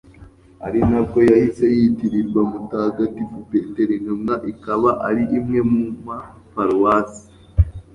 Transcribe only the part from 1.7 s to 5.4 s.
yitirirwa mutagatifu petero intumwa ikaba ari